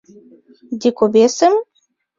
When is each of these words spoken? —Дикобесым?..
—Дикобесым?.. 0.79 1.53